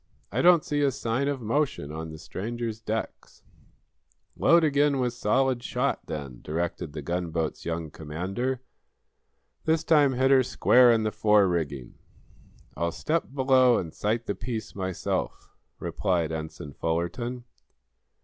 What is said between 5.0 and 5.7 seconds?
solid